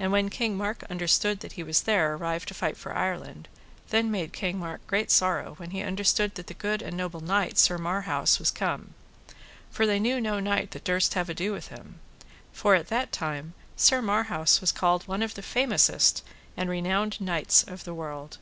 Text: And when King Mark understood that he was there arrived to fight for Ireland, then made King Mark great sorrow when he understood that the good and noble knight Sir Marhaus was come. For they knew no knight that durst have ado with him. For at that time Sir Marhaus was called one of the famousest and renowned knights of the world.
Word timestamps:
And 0.00 0.10
when 0.10 0.30
King 0.30 0.56
Mark 0.56 0.82
understood 0.90 1.38
that 1.38 1.52
he 1.52 1.62
was 1.62 1.82
there 1.82 2.14
arrived 2.14 2.48
to 2.48 2.54
fight 2.54 2.76
for 2.76 2.92
Ireland, 2.92 3.46
then 3.90 4.10
made 4.10 4.32
King 4.32 4.58
Mark 4.58 4.84
great 4.88 5.12
sorrow 5.12 5.54
when 5.58 5.70
he 5.70 5.80
understood 5.80 6.34
that 6.34 6.48
the 6.48 6.54
good 6.54 6.82
and 6.82 6.96
noble 6.96 7.20
knight 7.20 7.56
Sir 7.56 7.78
Marhaus 7.78 8.40
was 8.40 8.50
come. 8.50 8.94
For 9.70 9.86
they 9.86 10.00
knew 10.00 10.20
no 10.20 10.40
knight 10.40 10.72
that 10.72 10.82
durst 10.82 11.14
have 11.14 11.28
ado 11.28 11.52
with 11.52 11.68
him. 11.68 12.00
For 12.52 12.74
at 12.74 12.88
that 12.88 13.12
time 13.12 13.54
Sir 13.76 14.02
Marhaus 14.02 14.60
was 14.60 14.72
called 14.72 15.06
one 15.06 15.22
of 15.22 15.34
the 15.34 15.40
famousest 15.40 16.22
and 16.56 16.68
renowned 16.68 17.20
knights 17.20 17.62
of 17.62 17.84
the 17.84 17.94
world. 17.94 18.38